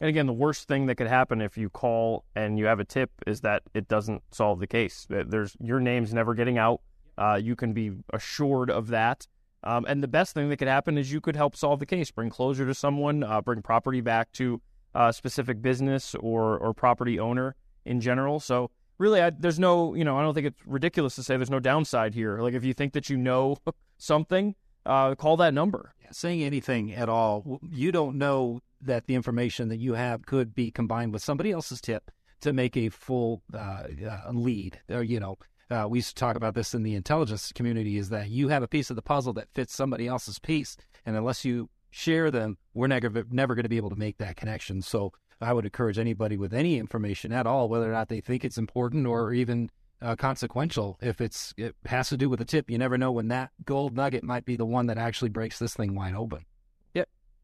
and 0.00 0.08
again, 0.08 0.26
the 0.26 0.32
worst 0.32 0.68
thing 0.68 0.86
that 0.86 0.94
could 0.94 1.06
happen 1.06 1.40
if 1.40 1.56
you 1.56 1.68
call 1.68 2.24
and 2.36 2.58
you 2.58 2.66
have 2.66 2.80
a 2.80 2.84
tip 2.84 3.10
is 3.26 3.40
that 3.40 3.62
it 3.74 3.88
doesn't 3.88 4.22
solve 4.30 4.60
the 4.60 4.66
case. 4.66 5.06
There's 5.08 5.56
your 5.60 5.80
name's 5.80 6.14
never 6.14 6.34
getting 6.34 6.58
out. 6.58 6.80
Uh, 7.16 7.40
you 7.42 7.56
can 7.56 7.72
be 7.72 7.92
assured 8.12 8.70
of 8.70 8.88
that. 8.88 9.26
Um, 9.64 9.84
and 9.88 10.02
the 10.02 10.08
best 10.08 10.34
thing 10.34 10.48
that 10.50 10.58
could 10.58 10.68
happen 10.68 10.96
is 10.96 11.10
you 11.10 11.20
could 11.20 11.34
help 11.34 11.56
solve 11.56 11.80
the 11.80 11.86
case, 11.86 12.12
bring 12.12 12.30
closure 12.30 12.64
to 12.64 12.74
someone, 12.74 13.24
uh, 13.24 13.40
bring 13.40 13.60
property 13.60 14.00
back 14.00 14.30
to 14.32 14.60
a 14.94 15.12
specific 15.12 15.60
business 15.60 16.14
or 16.14 16.56
or 16.58 16.72
property 16.72 17.18
owner 17.18 17.56
in 17.84 18.00
general. 18.00 18.38
So 18.38 18.70
really, 18.98 19.20
I, 19.20 19.30
there's 19.30 19.58
no, 19.58 19.94
you 19.94 20.04
know, 20.04 20.16
I 20.16 20.22
don't 20.22 20.34
think 20.34 20.46
it's 20.46 20.66
ridiculous 20.66 21.16
to 21.16 21.22
say 21.22 21.36
there's 21.36 21.50
no 21.50 21.60
downside 21.60 22.14
here. 22.14 22.38
Like 22.38 22.54
if 22.54 22.64
you 22.64 22.72
think 22.72 22.92
that 22.92 23.10
you 23.10 23.16
know 23.16 23.56
something, 23.98 24.54
uh, 24.86 25.14
call 25.16 25.36
that 25.38 25.54
number. 25.54 25.94
Yeah, 26.02 26.10
saying 26.12 26.42
anything 26.42 26.92
at 26.92 27.08
all, 27.08 27.60
you 27.68 27.90
don't 27.90 28.16
know 28.16 28.60
that 28.80 29.06
the 29.06 29.14
information 29.14 29.68
that 29.68 29.78
you 29.78 29.94
have 29.94 30.26
could 30.26 30.54
be 30.54 30.70
combined 30.70 31.12
with 31.12 31.22
somebody 31.22 31.50
else's 31.50 31.80
tip 31.80 32.10
to 32.40 32.52
make 32.52 32.76
a 32.76 32.88
full 32.88 33.42
uh, 33.52 33.84
uh, 34.08 34.30
lead. 34.32 34.80
Or 34.88 35.02
you 35.02 35.20
know, 35.20 35.38
uh, 35.70 35.86
we 35.88 35.98
used 35.98 36.10
to 36.10 36.14
talk 36.14 36.36
about 36.36 36.54
this 36.54 36.74
in 36.74 36.82
the 36.82 36.94
intelligence 36.94 37.52
community: 37.52 37.98
is 37.98 38.08
that 38.10 38.30
you 38.30 38.48
have 38.48 38.62
a 38.62 38.68
piece 38.68 38.90
of 38.90 38.96
the 38.96 39.02
puzzle 39.02 39.32
that 39.34 39.48
fits 39.54 39.74
somebody 39.74 40.06
else's 40.06 40.38
piece, 40.38 40.76
and 41.04 41.16
unless 41.16 41.44
you 41.44 41.68
share 41.90 42.30
them, 42.30 42.58
we're 42.74 42.86
never 42.86 43.24
never 43.30 43.54
going 43.54 43.64
to 43.64 43.68
be 43.68 43.76
able 43.76 43.90
to 43.90 43.96
make 43.96 44.18
that 44.18 44.36
connection. 44.36 44.82
So 44.82 45.12
I 45.40 45.52
would 45.52 45.64
encourage 45.64 45.98
anybody 45.98 46.36
with 46.36 46.52
any 46.52 46.78
information 46.78 47.32
at 47.32 47.46
all, 47.46 47.68
whether 47.68 47.88
or 47.88 47.94
not 47.94 48.08
they 48.08 48.20
think 48.20 48.44
it's 48.44 48.58
important 48.58 49.06
or 49.06 49.32
even 49.32 49.70
uh, 50.00 50.16
consequential, 50.16 50.98
if 51.00 51.20
it's 51.20 51.52
it 51.56 51.74
has 51.86 52.08
to 52.08 52.16
do 52.16 52.28
with 52.28 52.40
a 52.40 52.44
tip, 52.44 52.70
you 52.70 52.78
never 52.78 52.98
know 52.98 53.12
when 53.12 53.28
that 53.28 53.50
gold 53.64 53.96
nugget 53.96 54.22
might 54.22 54.44
be 54.44 54.56
the 54.56 54.66
one 54.66 54.86
that 54.86 54.98
actually 54.98 55.28
breaks 55.28 55.58
this 55.58 55.74
thing 55.74 55.94
wide 55.94 56.14
open. 56.14 56.44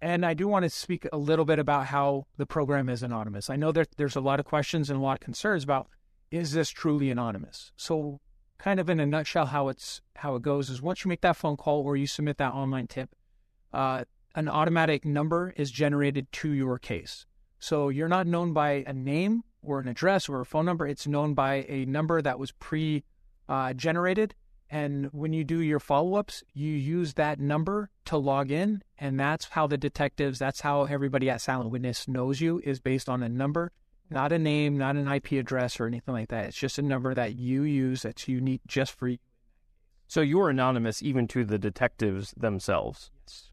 And 0.00 0.26
I 0.26 0.34
do 0.34 0.46
want 0.48 0.64
to 0.64 0.70
speak 0.70 1.06
a 1.12 1.16
little 1.16 1.44
bit 1.44 1.58
about 1.58 1.86
how 1.86 2.26
the 2.36 2.46
program 2.46 2.88
is 2.88 3.02
anonymous. 3.02 3.48
I 3.48 3.56
know 3.56 3.72
that 3.72 3.96
there's 3.96 4.16
a 4.16 4.20
lot 4.20 4.40
of 4.40 4.46
questions 4.46 4.90
and 4.90 4.98
a 4.98 5.02
lot 5.02 5.14
of 5.14 5.20
concerns 5.20 5.64
about 5.64 5.88
is 6.30 6.52
this 6.52 6.70
truly 6.70 7.10
anonymous? 7.10 7.72
So 7.76 8.20
kind 8.58 8.80
of 8.80 8.88
in 8.90 9.00
a 9.00 9.06
nutshell 9.06 9.46
how 9.46 9.68
it's 9.68 10.00
how 10.16 10.36
it 10.36 10.42
goes 10.42 10.70
is 10.70 10.82
once 10.82 11.04
you 11.04 11.08
make 11.08 11.20
that 11.20 11.36
phone 11.36 11.56
call 11.56 11.82
or 11.82 11.96
you 11.96 12.06
submit 12.06 12.38
that 12.38 12.52
online 12.52 12.86
tip, 12.86 13.10
uh, 13.72 14.04
an 14.34 14.48
automatic 14.48 15.04
number 15.04 15.54
is 15.56 15.70
generated 15.70 16.30
to 16.32 16.50
your 16.50 16.78
case. 16.78 17.26
So 17.58 17.88
you're 17.88 18.08
not 18.08 18.26
known 18.26 18.52
by 18.52 18.84
a 18.86 18.92
name 18.92 19.44
or 19.62 19.80
an 19.80 19.88
address 19.88 20.28
or 20.28 20.40
a 20.40 20.46
phone 20.46 20.66
number. 20.66 20.86
It's 20.86 21.06
known 21.06 21.34
by 21.34 21.64
a 21.68 21.84
number 21.86 22.20
that 22.20 22.38
was 22.38 22.52
pre 22.52 23.04
uh, 23.48 23.72
generated. 23.74 24.34
And 24.74 25.08
when 25.12 25.32
you 25.32 25.44
do 25.44 25.60
your 25.60 25.78
follow 25.78 26.16
ups, 26.16 26.42
you 26.52 26.72
use 26.72 27.14
that 27.14 27.38
number 27.38 27.90
to 28.06 28.16
log 28.16 28.50
in. 28.50 28.82
And 28.98 29.20
that's 29.20 29.44
how 29.50 29.68
the 29.68 29.78
detectives, 29.78 30.40
that's 30.40 30.62
how 30.62 30.82
everybody 30.82 31.30
at 31.30 31.40
Silent 31.40 31.70
Witness 31.70 32.08
knows 32.08 32.40
you 32.40 32.60
is 32.64 32.80
based 32.80 33.08
on 33.08 33.22
a 33.22 33.28
number, 33.28 33.70
not 34.10 34.32
a 34.32 34.38
name, 34.38 34.76
not 34.76 34.96
an 34.96 35.06
IP 35.06 35.34
address 35.34 35.78
or 35.78 35.86
anything 35.86 36.12
like 36.12 36.30
that. 36.30 36.46
It's 36.46 36.58
just 36.58 36.76
a 36.76 36.82
number 36.82 37.14
that 37.14 37.36
you 37.36 37.62
use 37.62 38.02
that's 38.02 38.26
unique 38.26 38.62
just 38.66 38.98
for 38.98 39.06
you. 39.06 39.18
So 40.08 40.22
you're 40.22 40.50
anonymous 40.50 41.04
even 41.04 41.28
to 41.28 41.44
the 41.44 41.56
detectives 41.56 42.34
themselves. 42.36 43.12
Yes. 43.28 43.52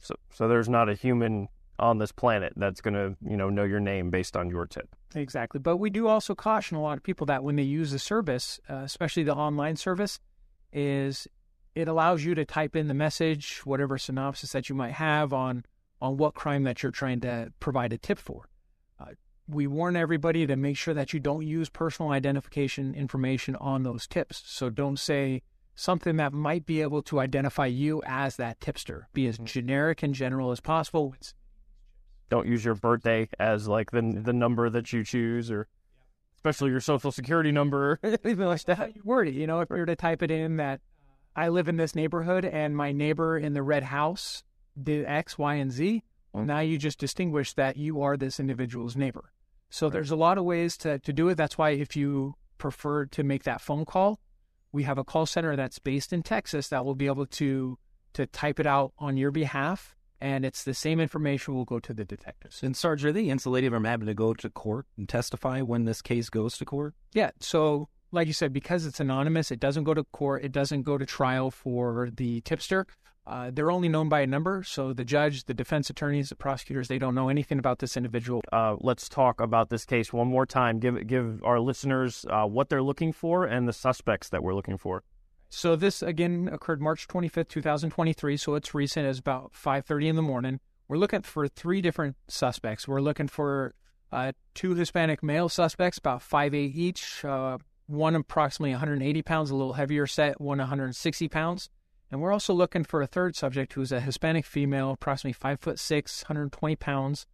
So, 0.00 0.16
so 0.34 0.48
there's 0.48 0.68
not 0.68 0.90
a 0.90 0.94
human 0.94 1.48
on 1.78 1.96
this 1.96 2.12
planet 2.12 2.52
that's 2.56 2.82
going 2.82 2.92
to, 2.92 3.16
you 3.26 3.38
know, 3.38 3.48
know 3.48 3.64
your 3.64 3.80
name 3.80 4.10
based 4.10 4.36
on 4.36 4.50
your 4.50 4.66
tip. 4.66 4.94
Exactly. 5.14 5.60
But 5.60 5.78
we 5.78 5.88
do 5.88 6.08
also 6.08 6.34
caution 6.34 6.76
a 6.76 6.82
lot 6.82 6.98
of 6.98 7.02
people 7.02 7.24
that 7.26 7.42
when 7.42 7.56
they 7.56 7.62
use 7.62 7.90
the 7.90 7.98
service, 7.98 8.60
uh, 8.68 8.82
especially 8.84 9.22
the 9.22 9.34
online 9.34 9.76
service, 9.76 10.20
is 10.72 11.26
it 11.74 11.88
allows 11.88 12.24
you 12.24 12.34
to 12.34 12.44
type 12.44 12.74
in 12.74 12.88
the 12.88 12.94
message, 12.94 13.60
whatever 13.64 13.98
synopsis 13.98 14.52
that 14.52 14.68
you 14.68 14.74
might 14.74 14.94
have 14.94 15.32
on 15.32 15.64
on 16.00 16.16
what 16.16 16.34
crime 16.34 16.64
that 16.64 16.82
you're 16.82 16.92
trying 16.92 17.20
to 17.20 17.52
provide 17.60 17.92
a 17.92 17.98
tip 17.98 18.18
for. 18.18 18.48
Uh, 19.00 19.06
we 19.48 19.66
warn 19.66 19.96
everybody 19.96 20.46
to 20.46 20.56
make 20.56 20.76
sure 20.76 20.94
that 20.94 21.12
you 21.12 21.20
don't 21.20 21.46
use 21.46 21.68
personal 21.68 22.12
identification 22.12 22.94
information 22.94 23.56
on 23.56 23.82
those 23.82 24.06
tips. 24.06 24.42
So 24.46 24.70
don't 24.70 24.98
say 24.98 25.42
something 25.74 26.16
that 26.16 26.32
might 26.32 26.66
be 26.66 26.82
able 26.82 27.02
to 27.02 27.20
identify 27.20 27.66
you 27.66 28.02
as 28.04 28.36
that 28.36 28.60
tipster. 28.60 29.08
Be 29.12 29.26
as 29.26 29.36
mm-hmm. 29.36 29.46
generic 29.46 30.02
and 30.02 30.14
general 30.14 30.50
as 30.50 30.60
possible. 30.60 31.14
Don't 32.30 32.46
use 32.46 32.64
your 32.64 32.74
birthday 32.74 33.28
as 33.38 33.68
like 33.68 33.90
the 33.90 34.20
the 34.22 34.32
number 34.32 34.68
that 34.68 34.92
you 34.92 35.04
choose 35.04 35.50
or 35.50 35.66
especially 36.38 36.70
your 36.70 36.80
social 36.80 37.12
security 37.12 37.52
number 37.52 37.98
anything 38.02 38.38
like 38.38 38.64
that. 38.64 38.94
You 38.96 39.02
word 39.04 39.28
it 39.28 39.34
you 39.34 39.46
know 39.46 39.60
if 39.60 39.70
you 39.70 39.76
were 39.76 39.86
to 39.86 39.96
type 39.96 40.22
it 40.22 40.30
in 40.30 40.56
that 40.56 40.80
i 41.36 41.48
live 41.48 41.68
in 41.68 41.76
this 41.76 41.94
neighborhood 41.94 42.44
and 42.44 42.76
my 42.76 42.92
neighbor 42.92 43.36
in 43.36 43.52
the 43.52 43.62
red 43.62 43.84
house 43.84 44.42
did 44.80 45.04
x 45.06 45.36
y 45.38 45.54
and 45.54 45.72
z 45.72 46.02
well, 46.32 46.44
now 46.44 46.60
you 46.60 46.78
just 46.78 46.98
distinguish 46.98 47.54
that 47.54 47.76
you 47.76 48.02
are 48.02 48.16
this 48.16 48.38
individual's 48.38 48.96
neighbor. 48.96 49.32
So 49.70 49.86
right. 49.86 49.94
there's 49.94 50.10
a 50.10 50.16
lot 50.16 50.36
of 50.36 50.44
ways 50.44 50.76
to, 50.78 50.98
to 50.98 51.12
do 51.12 51.30
it. 51.30 51.36
That's 51.36 51.56
why 51.56 51.70
if 51.70 51.96
you 51.96 52.34
prefer 52.58 53.06
to 53.06 53.22
make 53.22 53.44
that 53.44 53.60
phone 53.60 53.84
call 53.84 54.20
we 54.72 54.82
have 54.82 54.98
a 54.98 55.04
call 55.04 55.26
center 55.26 55.56
that's 55.56 55.78
based 55.78 56.12
in 56.12 56.22
texas 56.22 56.68
that 56.68 56.84
will 56.84 56.94
be 56.94 57.06
able 57.06 57.26
to 57.26 57.78
to 58.12 58.26
type 58.26 58.60
it 58.60 58.66
out 58.66 58.92
on 58.98 59.16
your 59.16 59.30
behalf 59.30 59.96
and 60.20 60.44
it's 60.44 60.64
the 60.64 60.74
same 60.74 61.00
information 61.00 61.54
will 61.54 61.64
go 61.64 61.78
to 61.80 61.94
the 61.94 62.04
detectives. 62.04 62.62
And 62.62 62.76
Sarge, 62.76 63.04
are 63.04 63.12
they 63.12 63.28
insulated 63.28 63.72
from 63.72 63.84
having 63.84 64.06
to 64.06 64.14
go 64.14 64.34
to 64.34 64.50
court 64.50 64.86
and 64.96 65.08
testify 65.08 65.60
when 65.60 65.84
this 65.84 66.02
case 66.02 66.28
goes 66.28 66.58
to 66.58 66.64
court? 66.64 66.94
Yeah. 67.12 67.30
So, 67.40 67.88
like 68.10 68.26
you 68.26 68.32
said, 68.32 68.52
because 68.52 68.86
it's 68.86 69.00
anonymous, 69.00 69.50
it 69.50 69.60
doesn't 69.60 69.84
go 69.84 69.94
to 69.94 70.04
court. 70.04 70.44
It 70.44 70.52
doesn't 70.52 70.82
go 70.82 70.98
to 70.98 71.06
trial 71.06 71.50
for 71.50 72.10
the 72.14 72.40
tipster. 72.42 72.86
Uh, 73.26 73.50
they're 73.52 73.70
only 73.70 73.90
known 73.90 74.08
by 74.08 74.20
a 74.20 74.26
number, 74.26 74.62
so 74.62 74.94
the 74.94 75.04
judge, 75.04 75.44
the 75.44 75.52
defense 75.52 75.90
attorneys, 75.90 76.30
the 76.30 76.34
prosecutors, 76.34 76.88
they 76.88 76.96
don't 76.96 77.14
know 77.14 77.28
anything 77.28 77.58
about 77.58 77.78
this 77.78 77.94
individual. 77.94 78.40
Uh, 78.50 78.74
let's 78.80 79.06
talk 79.06 79.38
about 79.38 79.68
this 79.68 79.84
case 79.84 80.14
one 80.14 80.26
more 80.26 80.46
time. 80.46 80.78
Give 80.78 81.06
give 81.06 81.44
our 81.44 81.60
listeners 81.60 82.24
uh, 82.30 82.46
what 82.46 82.70
they're 82.70 82.82
looking 82.82 83.12
for 83.12 83.44
and 83.44 83.68
the 83.68 83.74
suspects 83.74 84.30
that 84.30 84.42
we're 84.42 84.54
looking 84.54 84.78
for. 84.78 85.02
So 85.50 85.76
this 85.76 86.02
again 86.02 86.48
occurred 86.52 86.80
March 86.80 87.08
25th, 87.08 87.48
2023. 87.48 88.36
So 88.36 88.54
it's 88.54 88.74
recent. 88.74 89.06
It's 89.06 89.18
about 89.18 89.52
5:30 89.52 90.08
in 90.08 90.16
the 90.16 90.22
morning. 90.22 90.60
We're 90.88 90.98
looking 90.98 91.22
for 91.22 91.48
three 91.48 91.80
different 91.80 92.16
suspects. 92.28 92.88
We're 92.88 93.00
looking 93.00 93.28
for 93.28 93.74
uh, 94.10 94.32
two 94.54 94.74
Hispanic 94.74 95.22
male 95.22 95.48
suspects, 95.48 95.98
about 95.98 96.20
5'8 96.20 96.74
each. 96.74 97.24
Uh, 97.24 97.58
one 97.86 98.14
approximately 98.14 98.72
180 98.72 99.22
pounds, 99.22 99.50
a 99.50 99.56
little 99.56 99.74
heavier 99.74 100.06
set. 100.06 100.40
One 100.40 100.58
160 100.58 101.28
pounds. 101.28 101.70
And 102.10 102.20
we're 102.20 102.32
also 102.32 102.54
looking 102.54 102.84
for 102.84 103.02
a 103.02 103.06
third 103.06 103.36
subject 103.36 103.74
who's 103.74 103.92
a 103.92 104.00
Hispanic 104.00 104.46
female, 104.46 104.92
approximately 104.92 105.34
five 105.34 105.60
foot 105.60 105.78
six, 105.78 106.22
120 106.24 106.76
pounds. 106.76 107.26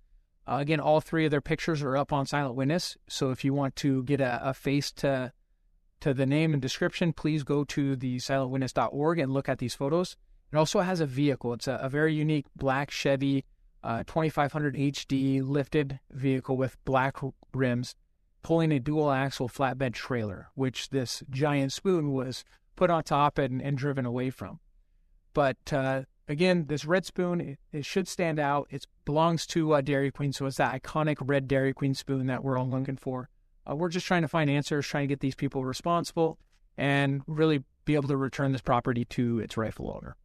Uh, 0.46 0.56
again, 0.56 0.80
all 0.80 1.00
three 1.00 1.24
of 1.24 1.30
their 1.30 1.40
pictures 1.40 1.82
are 1.82 1.96
up 1.96 2.12
on 2.12 2.26
Silent 2.26 2.56
Witness. 2.56 2.96
So 3.08 3.30
if 3.30 3.44
you 3.44 3.54
want 3.54 3.76
to 3.76 4.02
get 4.02 4.20
a, 4.20 4.50
a 4.50 4.54
face 4.54 4.90
to 4.92 5.32
to 6.04 6.12
the 6.12 6.26
name 6.26 6.52
and 6.52 6.60
description, 6.60 7.14
please 7.14 7.44
go 7.44 7.64
to 7.64 7.96
the 7.96 8.18
silentwitness.org 8.18 9.18
and 9.18 9.32
look 9.32 9.48
at 9.48 9.56
these 9.56 9.74
photos. 9.74 10.18
It 10.52 10.56
also 10.56 10.80
has 10.80 11.00
a 11.00 11.06
vehicle. 11.06 11.54
It's 11.54 11.66
a, 11.66 11.78
a 11.80 11.88
very 11.88 12.12
unique 12.12 12.44
black 12.54 12.90
Chevy 12.90 13.46
uh, 13.82 14.04
2500 14.06 14.74
HD 14.74 15.42
lifted 15.42 16.00
vehicle 16.10 16.58
with 16.58 16.76
black 16.84 17.16
rims 17.54 17.94
pulling 18.42 18.70
a 18.70 18.78
dual 18.78 19.10
axle 19.10 19.48
flatbed 19.48 19.94
trailer, 19.94 20.50
which 20.54 20.90
this 20.90 21.22
giant 21.30 21.72
spoon 21.72 22.12
was 22.12 22.44
put 22.76 22.90
on 22.90 23.02
top 23.02 23.38
and, 23.38 23.62
and 23.62 23.78
driven 23.78 24.04
away 24.04 24.28
from. 24.28 24.60
But 25.32 25.72
uh, 25.72 26.02
again, 26.28 26.66
this 26.66 26.84
red 26.84 27.06
spoon, 27.06 27.40
it, 27.40 27.58
it, 27.72 27.86
should 27.86 28.08
stand 28.08 28.38
out. 28.38 28.66
It 28.68 28.86
belongs 29.06 29.46
to 29.46 29.72
uh, 29.72 29.80
Dairy 29.80 30.10
Queen, 30.10 30.34
so 30.34 30.44
it's 30.44 30.58
that 30.58 30.82
iconic 30.82 31.16
red 31.22 31.48
Dairy 31.48 31.72
Queen 31.72 31.94
spoon 31.94 32.26
that 32.26 32.44
we're 32.44 32.58
all 32.58 32.68
looking 32.68 32.98
for. 32.98 33.30
Uh, 33.68 33.74
we're 33.74 33.88
just 33.88 34.06
trying 34.06 34.22
to 34.22 34.28
find 34.28 34.50
answers, 34.50 34.86
trying 34.86 35.04
to 35.04 35.12
get 35.12 35.20
these 35.20 35.34
people 35.34 35.64
responsible, 35.64 36.38
and 36.76 37.22
really 37.26 37.62
be 37.84 37.94
able 37.94 38.08
to 38.08 38.16
return 38.16 38.52
this 38.52 38.60
property 38.60 39.04
to 39.04 39.38
its 39.40 39.56
rightful 39.56 39.90
owner. 39.90 40.16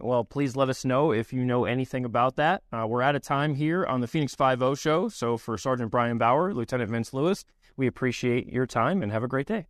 Well, 0.00 0.24
please 0.24 0.54
let 0.54 0.68
us 0.68 0.84
know 0.84 1.12
if 1.12 1.32
you 1.32 1.44
know 1.44 1.64
anything 1.64 2.04
about 2.04 2.36
that. 2.36 2.62
Uh, 2.72 2.86
we're 2.88 3.02
out 3.02 3.16
of 3.16 3.22
time 3.22 3.54
here 3.54 3.84
on 3.84 4.00
the 4.00 4.06
Phoenix 4.06 4.34
5 4.34 4.78
show. 4.78 5.08
So, 5.08 5.36
for 5.36 5.58
Sergeant 5.58 5.90
Brian 5.90 6.18
Bauer, 6.18 6.54
Lieutenant 6.54 6.90
Vince 6.90 7.12
Lewis, 7.12 7.44
we 7.76 7.86
appreciate 7.86 8.48
your 8.48 8.66
time 8.66 9.02
and 9.02 9.10
have 9.10 9.22
a 9.22 9.28
great 9.28 9.46
day. 9.46 9.66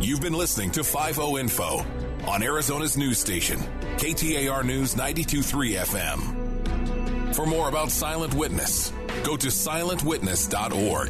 You've 0.00 0.20
been 0.20 0.34
listening 0.34 0.70
to 0.72 0.84
5 0.84 1.18
Info 1.38 1.84
on 2.26 2.42
Arizona's 2.42 2.96
news 2.96 3.18
station, 3.18 3.58
KTAR 3.96 4.64
News 4.64 4.96
923 4.96 5.74
FM. 5.74 7.34
For 7.34 7.46
more 7.46 7.68
about 7.68 7.90
Silent 7.90 8.34
Witness, 8.34 8.92
Go 9.22 9.36
to 9.36 9.48
silentwitness.org. 9.48 11.08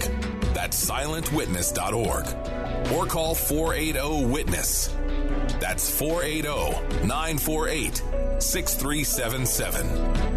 That's 0.55 0.91
silentwitness.org. 0.91 2.93
Or 2.93 3.07
call 3.07 3.35
480 3.35 4.27
Witness. 4.27 4.95
That's 5.61 5.91
480 5.91 6.49
948 7.07 8.03
6377. 8.39 10.34